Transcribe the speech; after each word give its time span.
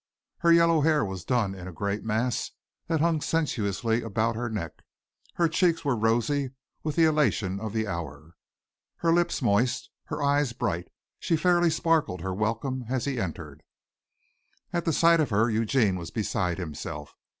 Her 0.39 0.51
yellow 0.51 0.81
hair 0.81 1.05
was 1.05 1.23
done 1.23 1.53
in 1.53 1.67
a 1.67 1.71
great 1.71 2.03
mass 2.03 2.49
that 2.87 3.01
hung 3.01 3.21
sensuously 3.21 4.01
about 4.01 4.35
her 4.35 4.49
neck; 4.49 4.83
her 5.35 5.47
cheeks 5.47 5.85
were 5.85 5.95
rosy 5.95 6.53
with 6.81 6.95
the 6.95 7.03
elation 7.03 7.59
of 7.59 7.71
the 7.71 7.85
hour; 7.85 8.33
her 8.95 9.13
lips 9.13 9.43
moist; 9.43 9.91
her 10.05 10.23
eyes 10.23 10.53
bright. 10.53 10.87
She 11.19 11.37
fairly 11.37 11.69
sparkled 11.69 12.21
her 12.21 12.33
welcome 12.33 12.85
as 12.89 13.05
he 13.05 13.19
entered. 13.21 13.61
At 14.73 14.85
the 14.85 14.93
sight 14.93 15.19
of 15.19 15.29
her 15.29 15.51
Eugene 15.51 15.97
was 15.97 16.09
beside 16.09 16.57
himself. 16.57 17.15